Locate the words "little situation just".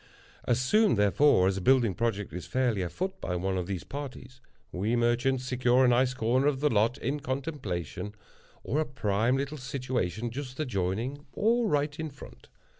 9.37-10.59